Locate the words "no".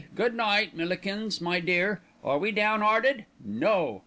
3.39-3.99